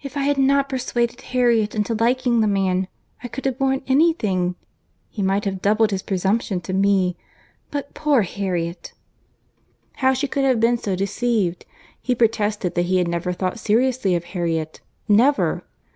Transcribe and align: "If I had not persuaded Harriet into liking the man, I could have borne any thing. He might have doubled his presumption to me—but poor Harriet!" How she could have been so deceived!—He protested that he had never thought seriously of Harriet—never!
"If 0.00 0.16
I 0.16 0.20
had 0.20 0.38
not 0.38 0.68
persuaded 0.68 1.20
Harriet 1.20 1.74
into 1.74 1.92
liking 1.92 2.40
the 2.40 2.46
man, 2.46 2.86
I 3.24 3.26
could 3.26 3.44
have 3.46 3.58
borne 3.58 3.82
any 3.88 4.12
thing. 4.12 4.54
He 5.08 5.22
might 5.22 5.44
have 5.44 5.60
doubled 5.60 5.90
his 5.90 6.04
presumption 6.04 6.60
to 6.60 6.72
me—but 6.72 7.92
poor 7.92 8.22
Harriet!" 8.22 8.92
How 9.94 10.12
she 10.14 10.28
could 10.28 10.44
have 10.44 10.60
been 10.60 10.78
so 10.78 10.94
deceived!—He 10.94 12.14
protested 12.14 12.76
that 12.76 12.82
he 12.82 12.98
had 12.98 13.08
never 13.08 13.32
thought 13.32 13.58
seriously 13.58 14.14
of 14.14 14.22
Harriet—never! 14.26 15.64